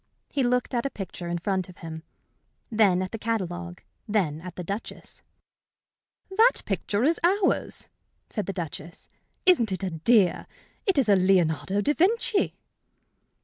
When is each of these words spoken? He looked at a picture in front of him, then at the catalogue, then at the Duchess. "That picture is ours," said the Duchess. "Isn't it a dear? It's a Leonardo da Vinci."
He 0.31 0.41
looked 0.41 0.73
at 0.73 0.83
a 0.83 0.89
picture 0.89 1.27
in 1.27 1.37
front 1.37 1.69
of 1.69 1.77
him, 1.77 2.01
then 2.71 3.03
at 3.03 3.11
the 3.11 3.19
catalogue, 3.19 3.81
then 4.07 4.41
at 4.41 4.55
the 4.55 4.63
Duchess. 4.63 5.21
"That 6.35 6.63
picture 6.65 7.03
is 7.03 7.19
ours," 7.23 7.87
said 8.27 8.47
the 8.47 8.51
Duchess. 8.51 9.09
"Isn't 9.45 9.71
it 9.71 9.83
a 9.83 9.91
dear? 9.91 10.47
It's 10.87 11.07
a 11.07 11.15
Leonardo 11.15 11.81
da 11.81 11.93
Vinci." 11.93 12.55